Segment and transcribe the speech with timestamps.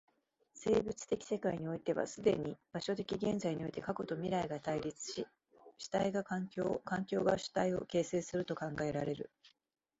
[0.55, 5.27] 生物的世界においては既に場所的現在において過去と未来とが対立し、
[5.77, 9.29] 主体が環境を、環境が主体を形成すると考えられる。